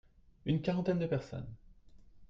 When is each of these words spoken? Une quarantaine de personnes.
Une 0.47 0.63
quarantaine 0.63 0.97
de 0.97 1.05
personnes. 1.05 1.45